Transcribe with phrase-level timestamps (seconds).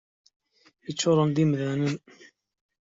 [0.85, 1.95] Yeččuren d imdanen.